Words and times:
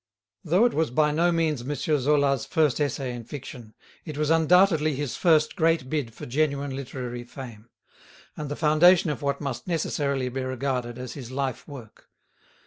Though 0.43 0.65
it 0.65 0.73
was 0.73 0.89
by 0.89 1.11
no 1.11 1.31
means 1.31 1.61
M. 1.61 1.75
Zola's 1.75 2.47
first 2.47 2.81
essay 2.81 3.13
in 3.13 3.23
fiction, 3.23 3.75
it 4.03 4.17
was 4.17 4.31
undoubtedly 4.31 4.95
his 4.95 5.15
first 5.15 5.55
great 5.55 5.91
bid 5.91 6.11
for 6.15 6.25
genuine 6.25 6.75
literary 6.75 7.23
fame, 7.23 7.69
and 8.35 8.49
the 8.49 8.55
foundation 8.55 9.11
of 9.11 9.21
what 9.21 9.39
must 9.41 9.67
necessarily 9.67 10.27
be 10.27 10.41
regarded 10.41 10.97
as 10.97 11.13
his 11.13 11.29
life 11.29 11.67
work. 11.67 12.09